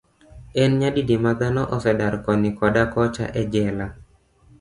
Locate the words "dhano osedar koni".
1.39-2.49